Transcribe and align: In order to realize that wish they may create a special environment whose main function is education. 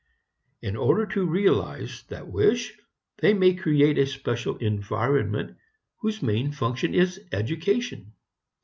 In 0.63 0.75
order 0.75 1.05
to 1.05 1.27
realize 1.27 2.01
that 2.07 2.27
wish 2.27 2.75
they 3.19 3.35
may 3.35 3.53
create 3.53 3.99
a 3.99 4.07
special 4.07 4.57
environment 4.57 5.57
whose 5.97 6.23
main 6.23 6.51
function 6.51 6.95
is 6.95 7.21
education. 7.31 8.11